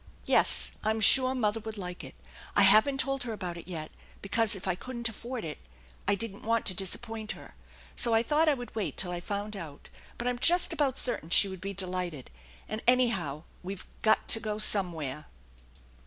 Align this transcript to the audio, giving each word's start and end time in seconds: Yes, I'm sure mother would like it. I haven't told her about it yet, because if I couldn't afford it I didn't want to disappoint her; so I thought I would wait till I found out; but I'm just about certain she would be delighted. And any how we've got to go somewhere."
Yes, 0.25 0.71
I'm 0.83 0.99
sure 0.99 1.35
mother 1.35 1.59
would 1.59 1.77
like 1.77 2.03
it. 2.03 2.15
I 2.55 2.63
haven't 2.63 2.97
told 3.01 3.21
her 3.21 3.33
about 3.33 3.55
it 3.55 3.67
yet, 3.67 3.91
because 4.23 4.55
if 4.55 4.67
I 4.67 4.73
couldn't 4.73 5.07
afford 5.07 5.45
it 5.45 5.59
I 6.07 6.15
didn't 6.15 6.41
want 6.41 6.65
to 6.65 6.73
disappoint 6.73 7.33
her; 7.33 7.53
so 7.95 8.11
I 8.11 8.23
thought 8.23 8.49
I 8.49 8.55
would 8.55 8.73
wait 8.73 8.97
till 8.97 9.11
I 9.11 9.19
found 9.19 9.55
out; 9.55 9.89
but 10.17 10.27
I'm 10.27 10.39
just 10.39 10.73
about 10.73 10.97
certain 10.97 11.29
she 11.29 11.47
would 11.47 11.61
be 11.61 11.75
delighted. 11.75 12.31
And 12.67 12.81
any 12.87 13.09
how 13.09 13.43
we've 13.61 13.85
got 14.01 14.27
to 14.29 14.39
go 14.39 14.57
somewhere." 14.57 15.27